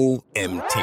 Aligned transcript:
OMT. 0.00 0.78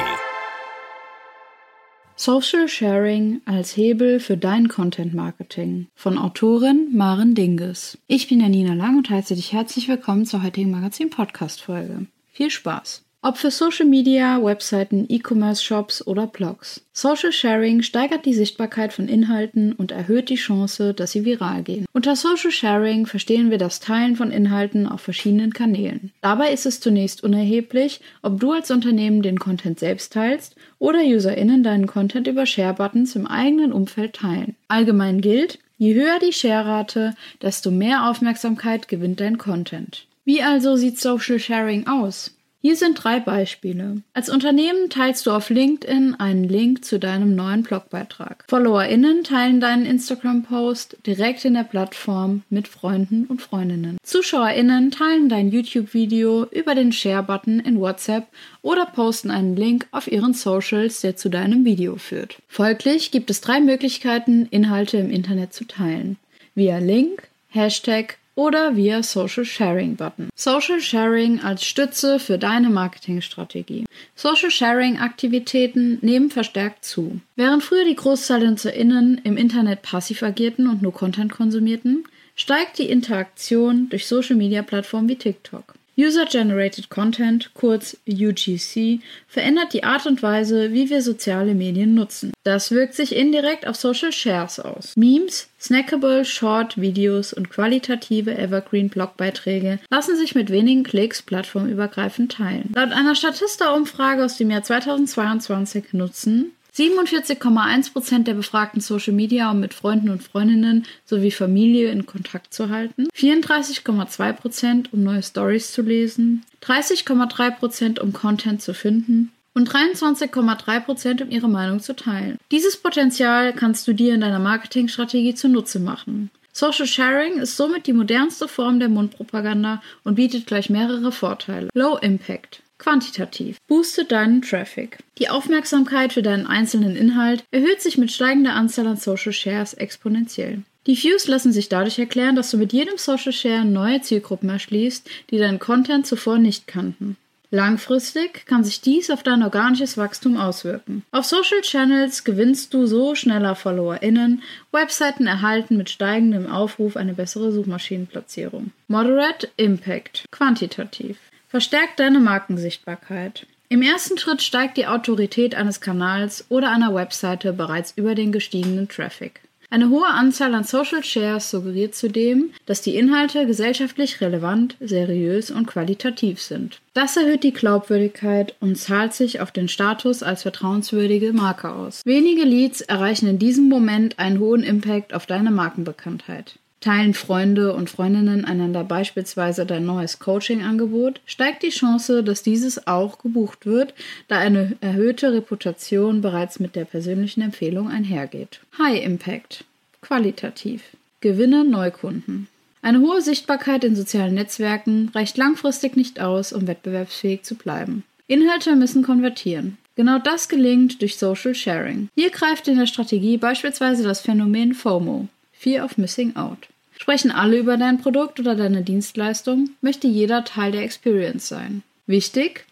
Social 2.14 2.68
Sharing 2.68 3.40
als 3.46 3.76
Hebel 3.76 4.20
für 4.20 4.36
dein 4.36 4.68
Content 4.68 5.12
Marketing 5.12 5.88
von 5.96 6.16
Autorin 6.16 6.96
Maren 6.96 7.34
Dinges. 7.34 7.98
Ich 8.06 8.28
bin 8.28 8.38
Janina 8.38 8.74
Lang 8.74 8.96
und 8.96 9.10
heiße 9.10 9.34
dich 9.34 9.52
herzlich 9.52 9.88
willkommen 9.88 10.24
zur 10.24 10.44
heutigen 10.44 10.70
Magazin 10.70 11.10
Podcast 11.10 11.60
Folge. 11.60 12.06
Viel 12.30 12.50
Spaß! 12.50 13.07
Ob 13.20 13.36
für 13.36 13.50
Social 13.50 13.84
Media, 13.84 14.40
Webseiten, 14.44 15.04
E-Commerce-Shops 15.08 16.06
oder 16.06 16.28
Blogs. 16.28 16.82
Social 16.92 17.32
Sharing 17.32 17.82
steigert 17.82 18.24
die 18.24 18.32
Sichtbarkeit 18.32 18.92
von 18.92 19.08
Inhalten 19.08 19.72
und 19.72 19.90
erhöht 19.90 20.28
die 20.28 20.36
Chance, 20.36 20.94
dass 20.94 21.10
sie 21.10 21.24
viral 21.24 21.64
gehen. 21.64 21.86
Unter 21.92 22.14
Social 22.14 22.52
Sharing 22.52 23.06
verstehen 23.06 23.50
wir 23.50 23.58
das 23.58 23.80
Teilen 23.80 24.14
von 24.14 24.30
Inhalten 24.30 24.86
auf 24.86 25.00
verschiedenen 25.00 25.52
Kanälen. 25.52 26.12
Dabei 26.20 26.52
ist 26.52 26.64
es 26.64 26.78
zunächst 26.78 27.24
unerheblich, 27.24 28.00
ob 28.22 28.38
du 28.38 28.52
als 28.52 28.70
Unternehmen 28.70 29.20
den 29.22 29.40
Content 29.40 29.80
selbst 29.80 30.12
teilst 30.12 30.54
oder 30.78 31.00
UserInnen 31.00 31.64
deinen 31.64 31.88
Content 31.88 32.28
über 32.28 32.46
Share-Buttons 32.46 33.16
im 33.16 33.26
eigenen 33.26 33.72
Umfeld 33.72 34.12
teilen. 34.12 34.54
Allgemein 34.68 35.20
gilt, 35.20 35.58
je 35.76 35.92
höher 35.92 36.20
die 36.20 36.32
Share-Rate, 36.32 37.16
desto 37.42 37.72
mehr 37.72 38.08
Aufmerksamkeit 38.08 38.86
gewinnt 38.86 39.18
dein 39.18 39.38
Content. 39.38 40.06
Wie 40.24 40.42
also 40.42 40.76
sieht 40.76 41.00
Social 41.00 41.40
Sharing 41.40 41.88
aus? 41.88 42.37
Hier 42.60 42.74
sind 42.74 42.94
drei 43.04 43.20
Beispiele. 43.20 44.02
Als 44.14 44.28
Unternehmen 44.28 44.90
teilst 44.90 45.26
du 45.26 45.30
auf 45.30 45.48
LinkedIn 45.48 46.16
einen 46.18 46.42
Link 46.42 46.84
zu 46.84 46.98
deinem 46.98 47.36
neuen 47.36 47.62
Blogbeitrag. 47.62 48.44
FollowerInnen 48.48 49.22
teilen 49.22 49.60
deinen 49.60 49.86
Instagram-Post 49.86 50.96
direkt 51.06 51.44
in 51.44 51.54
der 51.54 51.62
Plattform 51.62 52.42
mit 52.50 52.66
Freunden 52.66 53.26
und 53.26 53.40
Freundinnen. 53.40 53.98
ZuschauerInnen 54.02 54.90
teilen 54.90 55.28
dein 55.28 55.52
YouTube-Video 55.52 56.46
über 56.46 56.74
den 56.74 56.90
Share-Button 56.90 57.60
in 57.60 57.78
WhatsApp 57.78 58.26
oder 58.60 58.86
posten 58.86 59.30
einen 59.30 59.54
Link 59.54 59.86
auf 59.92 60.10
ihren 60.10 60.34
Socials, 60.34 61.00
der 61.00 61.14
zu 61.14 61.28
deinem 61.28 61.64
Video 61.64 61.94
führt. 61.94 62.38
Folglich 62.48 63.12
gibt 63.12 63.30
es 63.30 63.40
drei 63.40 63.60
Möglichkeiten, 63.60 64.48
Inhalte 64.50 64.96
im 64.96 65.10
Internet 65.10 65.52
zu 65.52 65.64
teilen. 65.64 66.16
Via 66.56 66.78
Link, 66.78 67.28
Hashtag 67.50 68.18
oder 68.38 68.76
via 68.76 69.02
Social 69.02 69.44
Sharing 69.44 69.96
Button. 69.96 70.28
Social 70.36 70.80
Sharing 70.80 71.40
als 71.40 71.64
Stütze 71.64 72.20
für 72.20 72.38
deine 72.38 72.70
Marketingstrategie. 72.70 73.84
Social 74.14 74.52
Sharing 74.52 74.96
Aktivitäten 74.96 75.98
nehmen 76.02 76.30
verstärkt 76.30 76.84
zu. 76.84 77.20
Während 77.34 77.64
früher 77.64 77.84
die 77.84 77.96
NutzerInnen 77.96 79.20
im 79.24 79.36
Internet 79.36 79.82
passiv 79.82 80.22
agierten 80.22 80.68
und 80.68 80.82
nur 80.82 80.92
Content 80.94 81.32
konsumierten, 81.32 82.04
steigt 82.36 82.78
die 82.78 82.88
Interaktion 82.88 83.88
durch 83.88 84.06
Social 84.06 84.36
Media 84.36 84.62
Plattformen 84.62 85.08
wie 85.08 85.16
TikTok. 85.16 85.74
User-Generated 85.98 86.90
Content, 86.90 87.50
kurz 87.54 87.96
UGC, 88.08 89.00
verändert 89.26 89.72
die 89.72 89.82
Art 89.82 90.06
und 90.06 90.22
Weise, 90.22 90.72
wie 90.72 90.88
wir 90.90 91.02
soziale 91.02 91.54
Medien 91.54 91.94
nutzen. 91.94 92.32
Das 92.44 92.70
wirkt 92.70 92.94
sich 92.94 93.16
indirekt 93.16 93.66
auf 93.66 93.74
Social 93.74 94.12
Shares 94.12 94.60
aus. 94.60 94.96
Memes, 94.96 95.48
snackable 95.60 96.24
Short-Videos 96.24 97.32
und 97.32 97.50
qualitative 97.50 98.38
Evergreen-Blogbeiträge 98.38 99.80
lassen 99.90 100.16
sich 100.16 100.34
mit 100.36 100.50
wenigen 100.50 100.84
Klicks 100.84 101.20
plattformübergreifend 101.22 102.32
teilen. 102.32 102.70
Laut 102.74 102.92
einer 102.92 103.16
Statista-Umfrage 103.16 104.24
aus 104.24 104.36
dem 104.36 104.50
Jahr 104.50 104.62
2022 104.62 105.92
nutzen 105.94 106.52
47,1% 106.78 108.22
der 108.22 108.34
Befragten 108.34 108.80
Social 108.80 109.12
Media, 109.12 109.50
um 109.50 109.58
mit 109.58 109.74
Freunden 109.74 110.10
und 110.10 110.22
Freundinnen 110.22 110.86
sowie 111.04 111.32
Familie 111.32 111.90
in 111.90 112.06
Kontakt 112.06 112.54
zu 112.54 112.68
halten. 112.68 113.08
34,2% 113.16 114.86
um 114.92 115.02
neue 115.02 115.22
Stories 115.22 115.72
zu 115.72 115.82
lesen. 115.82 116.44
30,3% 116.62 117.98
um 117.98 118.12
Content 118.12 118.62
zu 118.62 118.74
finden. 118.74 119.32
Und 119.54 119.68
23,3% 119.68 121.22
um 121.22 121.30
ihre 121.30 121.48
Meinung 121.48 121.80
zu 121.80 121.96
teilen. 121.96 122.38
Dieses 122.52 122.76
Potenzial 122.76 123.52
kannst 123.52 123.88
du 123.88 123.92
dir 123.92 124.14
in 124.14 124.20
deiner 124.20 124.38
Marketingstrategie 124.38 125.34
zunutze 125.34 125.80
machen. 125.80 126.30
Social 126.52 126.86
Sharing 126.86 127.38
ist 127.38 127.56
somit 127.56 127.88
die 127.88 127.92
modernste 127.92 128.46
Form 128.46 128.78
der 128.78 128.88
Mundpropaganda 128.88 129.82
und 130.04 130.14
bietet 130.14 130.46
gleich 130.46 130.70
mehrere 130.70 131.10
Vorteile. 131.10 131.68
Low 131.74 131.96
Impact. 131.96 132.62
Quantitativ. 132.78 133.58
Booste 133.66 134.04
deinen 134.04 134.42
Traffic. 134.42 134.98
Die 135.18 135.28
Aufmerksamkeit 135.28 136.12
für 136.12 136.22
deinen 136.22 136.46
einzelnen 136.46 136.96
Inhalt 136.96 137.44
erhöht 137.50 137.82
sich 137.82 137.98
mit 137.98 138.10
steigender 138.12 138.54
Anzahl 138.54 138.86
an 138.86 138.96
Social 138.96 139.32
Shares 139.32 139.74
exponentiell. 139.74 140.62
Die 140.86 140.96
Views 140.96 141.26
lassen 141.26 141.52
sich 141.52 141.68
dadurch 141.68 141.98
erklären, 141.98 142.36
dass 142.36 142.50
du 142.50 142.56
mit 142.56 142.72
jedem 142.72 142.96
Social 142.96 143.32
Share 143.32 143.64
neue 143.64 144.00
Zielgruppen 144.00 144.48
erschließt, 144.48 145.08
die 145.30 145.38
deinen 145.38 145.58
Content 145.58 146.06
zuvor 146.06 146.38
nicht 146.38 146.66
kannten. 146.66 147.16
Langfristig 147.50 148.44
kann 148.44 148.62
sich 148.62 148.82
dies 148.82 149.10
auf 149.10 149.22
dein 149.22 149.42
organisches 149.42 149.96
Wachstum 149.96 150.36
auswirken. 150.36 151.02
Auf 151.12 151.24
Social 151.24 151.62
Channels 151.62 152.24
gewinnst 152.24 152.74
du 152.74 152.86
so 152.86 153.14
schneller 153.14 153.54
FollowerInnen, 153.54 154.42
Webseiten 154.70 155.26
erhalten 155.26 155.78
mit 155.78 155.88
steigendem 155.88 156.46
Aufruf 156.46 156.96
eine 156.96 157.14
bessere 157.14 157.50
Suchmaschinenplatzierung. 157.50 158.72
Moderate 158.86 159.48
Impact. 159.56 160.24
Quantitativ. 160.30 161.16
Verstärkt 161.48 161.98
deine 161.98 162.20
Markensichtbarkeit. 162.20 163.46
Im 163.70 163.82
ersten 163.82 164.18
Schritt 164.18 164.42
steigt 164.42 164.76
die 164.76 164.86
Autorität 164.86 165.54
eines 165.54 165.80
Kanals 165.80 166.44
oder 166.50 166.70
einer 166.70 166.94
Webseite 166.94 167.52
bereits 167.52 167.92
über 167.96 168.14
den 168.14 168.32
gestiegenen 168.32 168.88
Traffic. 168.88 169.40
Eine 169.70 169.90
hohe 169.90 170.06
Anzahl 170.06 170.54
an 170.54 170.64
Social 170.64 171.04
Shares 171.04 171.50
suggeriert 171.50 171.94
zudem, 171.94 172.50
dass 172.64 172.80
die 172.80 172.96
Inhalte 172.96 173.46
gesellschaftlich 173.46 174.22
relevant, 174.22 174.76
seriös 174.80 175.50
und 175.50 175.66
qualitativ 175.66 176.40
sind. 176.40 176.80
Das 176.94 177.18
erhöht 177.18 177.44
die 177.44 177.52
Glaubwürdigkeit 177.52 178.54
und 178.60 178.78
zahlt 178.78 179.12
sich 179.12 179.40
auf 179.40 179.50
den 179.50 179.68
Status 179.68 180.22
als 180.22 180.42
vertrauenswürdige 180.42 181.34
Marke 181.34 181.70
aus. 181.70 182.00
Wenige 182.06 182.44
Leads 182.44 182.80
erreichen 182.80 183.28
in 183.28 183.38
diesem 183.38 183.68
Moment 183.68 184.18
einen 184.18 184.38
hohen 184.38 184.62
Impact 184.62 185.12
auf 185.12 185.26
deine 185.26 185.50
Markenbekanntheit. 185.50 186.54
Teilen 186.80 187.12
Freunde 187.12 187.74
und 187.74 187.90
Freundinnen 187.90 188.44
einander 188.44 188.84
beispielsweise 188.84 189.66
dein 189.66 189.84
neues 189.84 190.20
Coaching-Angebot, 190.20 191.20
steigt 191.26 191.64
die 191.64 191.70
Chance, 191.70 192.22
dass 192.22 192.42
dieses 192.42 192.86
auch 192.86 193.18
gebucht 193.18 193.66
wird, 193.66 193.94
da 194.28 194.38
eine 194.38 194.76
erhöhte 194.80 195.32
Reputation 195.32 196.20
bereits 196.20 196.60
mit 196.60 196.76
der 196.76 196.84
persönlichen 196.84 197.42
Empfehlung 197.42 197.88
einhergeht. 197.88 198.60
High 198.78 199.04
Impact. 199.04 199.64
Qualitativ. 200.02 200.82
Gewinne 201.20 201.64
Neukunden. 201.64 202.46
Eine 202.80 203.00
hohe 203.00 203.22
Sichtbarkeit 203.22 203.82
in 203.82 203.96
sozialen 203.96 204.34
Netzwerken 204.34 205.10
reicht 205.12 205.36
langfristig 205.36 205.96
nicht 205.96 206.20
aus, 206.20 206.52
um 206.52 206.68
wettbewerbsfähig 206.68 207.42
zu 207.42 207.56
bleiben. 207.56 208.04
Inhalte 208.28 208.76
müssen 208.76 209.02
konvertieren. 209.02 209.78
Genau 209.96 210.20
das 210.20 210.48
gelingt 210.48 211.02
durch 211.02 211.16
Social 211.16 211.56
Sharing. 211.56 212.08
Hier 212.14 212.30
greift 212.30 212.68
in 212.68 212.78
der 212.78 212.86
Strategie 212.86 213.36
beispielsweise 213.36 214.04
das 214.04 214.20
Phänomen 214.20 214.74
FOMO, 214.74 215.26
Fear 215.58 215.84
of 215.84 215.98
Missing 215.98 216.36
Out. 216.36 216.68
Sprechen 216.96 217.30
alle 217.30 217.58
über 217.58 217.76
dein 217.76 218.00
Produkt 218.00 218.38
oder 218.40 218.54
deine 218.54 218.82
Dienstleistung, 218.82 219.70
möchte 219.80 220.06
jeder 220.06 220.44
Teil 220.44 220.72
der 220.72 220.82
Experience 220.82 221.48
sein. 221.48 221.82
Wichtig, 222.06 222.64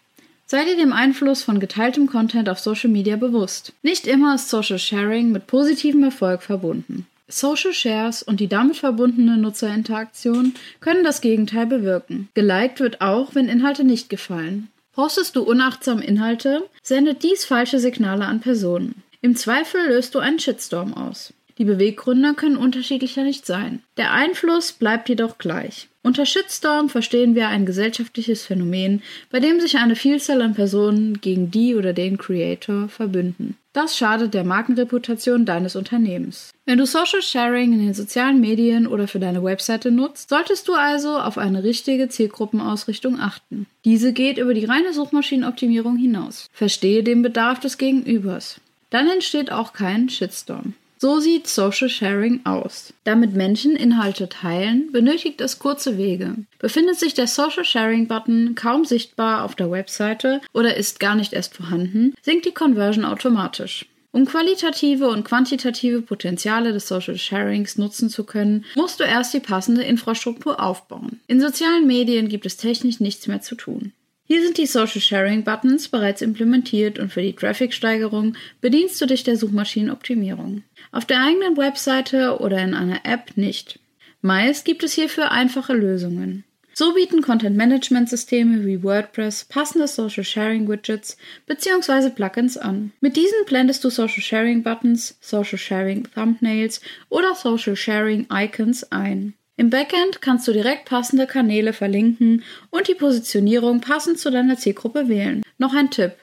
Sei 0.49 0.63
dir 0.63 0.77
dem 0.77 0.93
Einfluss 0.93 1.43
von 1.43 1.59
geteiltem 1.59 2.07
Content 2.07 2.47
auf 2.47 2.59
Social 2.59 2.89
Media 2.89 3.17
bewusst. 3.17 3.73
Nicht 3.81 4.07
immer 4.07 4.35
ist 4.35 4.49
Social 4.49 4.79
Sharing 4.79 5.33
mit 5.33 5.45
positivem 5.45 6.05
Erfolg 6.05 6.41
verbunden. 6.41 7.05
Social 7.27 7.73
Shares 7.73 8.23
und 8.23 8.39
die 8.39 8.47
damit 8.47 8.77
verbundene 8.77 9.37
Nutzerinteraktion 9.37 10.53
können 10.79 11.03
das 11.03 11.19
Gegenteil 11.19 11.65
bewirken. 11.65 12.29
Geliked 12.33 12.79
wird 12.79 13.01
auch, 13.01 13.35
wenn 13.35 13.49
Inhalte 13.49 13.83
nicht 13.83 14.09
gefallen. 14.09 14.69
Postest 14.93 15.35
du 15.35 15.43
unachtsam 15.43 15.99
Inhalte, 15.99 16.63
sendet 16.81 17.23
dies 17.23 17.43
falsche 17.43 17.79
Signale 17.79 18.23
an 18.23 18.39
Personen. 18.39 19.03
Im 19.21 19.35
Zweifel 19.35 19.87
löst 19.87 20.15
du 20.15 20.19
einen 20.19 20.39
Shitstorm 20.39 20.93
aus. 20.93 21.33
Die 21.57 21.65
Beweggründe 21.65 22.35
können 22.35 22.57
unterschiedlicher 22.57 23.23
nicht 23.23 23.45
sein. 23.45 23.81
Der 23.97 24.13
Einfluss 24.13 24.73
bleibt 24.73 25.09
jedoch 25.09 25.37
gleich. 25.39 25.87
Unter 26.03 26.25
Shitstorm 26.25 26.87
verstehen 26.87 27.35
wir 27.35 27.49
ein 27.49 27.65
gesellschaftliches 27.65 28.45
Phänomen, 28.45 29.01
bei 29.29 29.39
dem 29.39 29.59
sich 29.59 29.77
eine 29.77 29.95
Vielzahl 29.95 30.41
an 30.41 30.53
Personen 30.53 31.19
gegen 31.19 31.51
die 31.51 31.75
oder 31.75 31.93
den 31.93 32.17
Creator 32.17 32.87
verbünden. 32.87 33.57
Das 33.73 33.97
schadet 33.97 34.33
der 34.33 34.43
Markenreputation 34.43 35.45
deines 35.45 35.75
Unternehmens. 35.75 36.51
Wenn 36.65 36.77
du 36.77 36.85
Social 36.85 37.21
Sharing 37.21 37.73
in 37.73 37.79
den 37.79 37.93
sozialen 37.93 38.39
Medien 38.39 38.87
oder 38.87 39.07
für 39.07 39.19
deine 39.19 39.43
Webseite 39.43 39.91
nutzt, 39.91 40.29
solltest 40.29 40.67
du 40.67 40.73
also 40.73 41.17
auf 41.19 41.37
eine 41.37 41.63
richtige 41.63 42.07
Zielgruppenausrichtung 42.07 43.19
achten. 43.19 43.65
Diese 43.83 44.13
geht 44.13 44.37
über 44.37 44.53
die 44.53 44.65
reine 44.65 44.93
Suchmaschinenoptimierung 44.93 45.97
hinaus. 45.97 46.47
Verstehe 46.53 47.03
den 47.03 47.21
Bedarf 47.21 47.59
des 47.59 47.77
Gegenübers. 47.77 48.61
Dann 48.89 49.07
entsteht 49.09 49.51
auch 49.51 49.73
kein 49.73 50.09
Shitstorm. 50.09 50.73
So 50.99 51.19
sieht 51.19 51.47
Social 51.47 51.89
Sharing 51.89 52.45
aus. 52.45 52.91
Damit 53.03 53.33
Menschen 53.33 53.75
Inhalte 53.75 54.29
teilen, 54.29 54.91
benötigt 54.91 55.41
es 55.41 55.59
kurze 55.59 55.97
Wege. 55.97 56.35
Befindet 56.57 56.97
sich 56.97 57.13
der 57.13 57.27
Social 57.27 57.65
Sharing 57.65 58.07
Button 58.07 58.55
kaum 58.55 58.83
sichtbar 58.83 59.43
auf 59.43 59.53
der 59.53 59.69
Webseite 59.69 60.41
oder 60.53 60.75
ist 60.75 60.99
gar 60.99 61.15
nicht 61.15 61.33
erst 61.33 61.55
vorhanden, 61.55 62.15
sinkt 62.23 62.45
die 62.45 62.53
Conversion 62.53 63.05
automatisch. 63.05 63.85
Um 64.11 64.25
qualitative 64.25 65.09
und 65.09 65.25
quantitative 65.25 66.01
Potenziale 66.01 66.73
des 66.73 66.87
Social 66.87 67.17
Sharings 67.17 67.77
nutzen 67.77 68.09
zu 68.09 68.23
können, 68.23 68.65
musst 68.73 68.99
du 68.99 69.03
erst 69.03 69.35
die 69.35 69.39
passende 69.39 69.83
Infrastruktur 69.83 70.59
aufbauen. 70.59 71.19
In 71.27 71.39
sozialen 71.39 71.85
Medien 71.85 72.27
gibt 72.27 72.47
es 72.47 72.57
technisch 72.57 72.99
nichts 72.99 73.27
mehr 73.27 73.41
zu 73.41 73.53
tun. 73.53 73.91
Hier 74.29 74.41
sind 74.41 74.57
die 74.57 74.65
Social 74.65 74.99
Sharing 74.99 75.45
Buttons 75.45 75.87
bereits 75.87 76.21
implementiert 76.21 76.99
und 76.99 77.13
für 77.13 77.21
die 77.21 77.33
Traffic-Steigerung 77.33 78.35
bedienst 78.59 78.99
du 78.99 79.05
dich 79.05 79.23
der 79.23 79.37
Suchmaschinenoptimierung. 79.37 80.63
Auf 80.91 81.05
der 81.05 81.23
eigenen 81.23 81.55
Webseite 81.55 82.39
oder 82.39 82.59
in 82.59 82.73
einer 82.73 83.05
App 83.05 83.37
nicht. 83.37 83.79
Meist 84.21 84.65
gibt 84.65 84.83
es 84.83 84.91
hierfür 84.91 85.31
einfache 85.31 85.73
Lösungen. 85.73 86.43
So 86.73 86.93
bieten 86.93 87.21
Content-Management-Systeme 87.21 88.65
wie 88.65 88.83
WordPress 88.83 89.45
passende 89.45 89.87
Social 89.87 90.25
Sharing 90.25 90.67
Widgets 90.67 91.17
bzw. 91.45 92.09
Plugins 92.09 92.57
an. 92.57 92.91
Mit 92.99 93.15
diesen 93.15 93.45
blendest 93.45 93.83
du 93.85 93.89
Social 93.89 94.21
Sharing 94.21 94.61
Buttons, 94.61 95.17
Social 95.21 95.57
Sharing 95.57 96.03
Thumbnails 96.13 96.81
oder 97.07 97.33
Social 97.33 97.77
Sharing 97.77 98.27
Icons 98.29 98.91
ein. 98.91 99.35
Im 99.59 99.71
Backend 99.71 100.21
kannst 100.21 100.47
du 100.47 100.53
direkt 100.53 100.85
passende 100.85 101.25
Kanäle 101.25 101.73
verlinken 101.73 102.43
und 102.69 102.87
die 102.87 102.93
Positionierung 102.93 103.81
passend 103.81 104.19
zu 104.19 104.29
deiner 104.29 104.55
Zielgruppe 104.55 105.09
wählen. 105.09 105.41
Noch 105.57 105.73
ein 105.73 105.89
Tipp. 105.89 106.13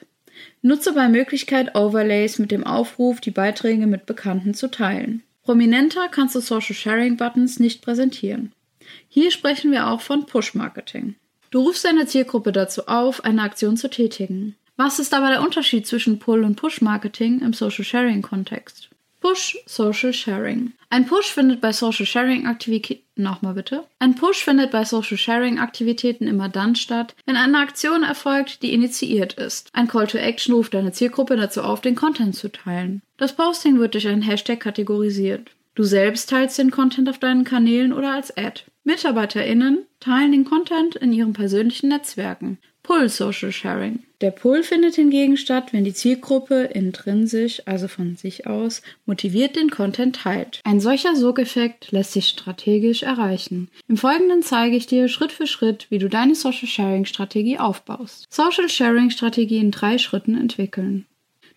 Nutze 0.61 0.93
bei 0.93 1.09
Möglichkeit 1.09 1.75
Overlays 1.75 2.39
mit 2.39 2.49
dem 2.49 2.63
Aufruf, 2.63 3.19
die 3.19 3.31
Beiträge 3.31 3.87
mit 3.87 4.05
Bekannten 4.05 4.53
zu 4.53 4.71
teilen. 4.71 5.21
Prominenter 5.43 6.07
kannst 6.09 6.35
du 6.35 6.39
Social 6.39 6.75
Sharing 6.75 7.17
Buttons 7.17 7.59
nicht 7.59 7.81
präsentieren. 7.81 8.53
Hier 9.09 9.31
sprechen 9.31 9.71
wir 9.71 9.87
auch 9.87 9.99
von 9.99 10.25
Push-Marketing. 10.25 11.15
Du 11.51 11.61
rufst 11.61 11.83
deine 11.83 12.07
Zielgruppe 12.07 12.53
dazu 12.53 12.87
auf, 12.87 13.25
eine 13.25 13.41
Aktion 13.41 13.75
zu 13.75 13.89
tätigen. 13.89 14.55
Was 14.77 14.99
ist 14.99 15.13
aber 15.13 15.29
der 15.29 15.41
Unterschied 15.41 15.85
zwischen 15.85 16.19
Pull- 16.19 16.45
und 16.45 16.55
Push-Marketing 16.55 17.41
im 17.41 17.51
Social-Sharing-Kontext? 17.51 18.89
Push 19.25 19.57
Social 19.65 20.13
Sharing. 20.13 20.73
Ein 20.91 21.07
Push 21.07 21.31
findet 21.31 21.59
bei 21.59 21.73
Social 21.73 22.05
Sharing 22.05 22.45
Aktivitäten 22.45 23.23
nochmal 23.23 23.55
bitte. 23.55 23.87
Ein 23.97 24.13
Push 24.13 24.43
findet 24.43 24.69
bei 24.69 24.85
Social 24.85 25.17
Sharing 25.17 25.57
Aktivitäten 25.57 26.27
immer 26.27 26.47
dann 26.47 26.75
statt, 26.75 27.15
wenn 27.25 27.35
eine 27.35 27.57
Aktion 27.57 28.03
erfolgt, 28.03 28.61
die 28.61 28.71
initiiert 28.71 29.33
ist. 29.33 29.69
Ein 29.73 29.87
Call 29.87 30.05
to 30.05 30.19
Action 30.19 30.53
ruft 30.53 30.75
deine 30.75 30.91
Zielgruppe 30.91 31.37
dazu 31.37 31.63
auf, 31.63 31.81
den 31.81 31.95
Content 31.95 32.35
zu 32.35 32.51
teilen. 32.51 33.01
Das 33.17 33.35
Posting 33.35 33.79
wird 33.79 33.95
durch 33.95 34.07
einen 34.07 34.21
Hashtag 34.21 34.59
kategorisiert. 34.59 35.49
Du 35.73 35.81
selbst 35.81 36.29
teilst 36.29 36.59
den 36.59 36.69
Content 36.69 37.09
auf 37.09 37.17
deinen 37.17 37.45
Kanälen 37.45 37.93
oder 37.93 38.13
als 38.13 38.37
Ad. 38.37 38.61
MitarbeiterInnen 38.83 39.87
teilen 40.01 40.33
den 40.33 40.45
Content 40.45 40.97
in 40.97 41.11
ihren 41.11 41.33
persönlichen 41.33 41.89
Netzwerken. 41.89 42.59
Pull 42.85 43.09
Social 43.09 43.51
Sharing. 43.51 44.03
Der 44.21 44.29
Pull 44.29 44.61
findet 44.61 44.93
hingegen 44.93 45.37
statt, 45.37 45.73
wenn 45.73 45.83
die 45.83 45.93
Zielgruppe 45.95 46.65
intrinsisch, 46.65 47.63
also 47.65 47.87
von 47.87 48.15
sich 48.15 48.45
aus, 48.45 48.83
motiviert 49.07 49.55
den 49.55 49.71
Content 49.71 50.17
teilt. 50.17 50.61
Ein 50.63 50.79
solcher 50.79 51.15
Sogeffekt 51.15 51.91
lässt 51.91 52.11
sich 52.11 52.27
strategisch 52.27 53.01
erreichen. 53.01 53.69
Im 53.87 53.97
Folgenden 53.97 54.43
zeige 54.43 54.75
ich 54.75 54.85
dir 54.85 55.07
Schritt 55.07 55.31
für 55.31 55.47
Schritt, 55.47 55.87
wie 55.89 55.97
du 55.97 56.09
deine 56.09 56.35
Social 56.35 56.67
Sharing 56.67 57.05
Strategie 57.05 57.57
aufbaust. 57.57 58.27
Social 58.29 58.69
Sharing 58.69 59.09
Strategie 59.09 59.57
in 59.57 59.71
drei 59.71 59.97
Schritten 59.97 60.37
entwickeln. 60.39 61.07